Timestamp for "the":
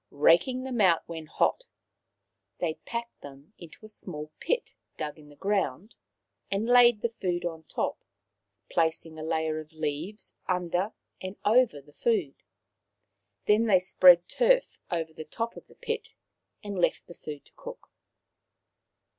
5.29-5.35, 7.03-7.09, 11.81-11.93, 15.13-15.23, 15.67-15.75, 17.05-17.13